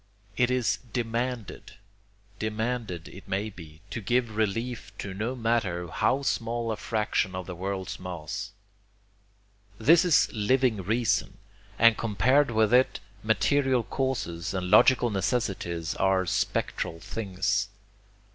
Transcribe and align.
It 0.35 0.49
is 0.49 0.79
DEMANDED, 0.93 1.73
demanded, 2.39 3.07
it 3.09 3.27
may 3.27 3.51
be, 3.51 3.81
to 3.91 4.01
give 4.01 4.35
relief 4.35 4.91
to 4.97 5.13
no 5.13 5.35
matter 5.35 5.89
how 5.89 6.23
small 6.23 6.71
a 6.71 6.75
fraction 6.75 7.35
of 7.35 7.45
the 7.45 7.53
world's 7.53 7.99
mass. 7.99 8.49
This 9.77 10.03
is 10.03 10.27
living 10.33 10.77
reason, 10.81 11.37
and 11.77 11.99
compared 11.99 12.49
with 12.49 12.73
it 12.73 12.99
material 13.21 13.83
causes 13.83 14.55
and 14.55 14.71
logical 14.71 15.11
necessities 15.11 15.93
are 15.93 16.25
spectral 16.25 16.99
things. 16.99 17.69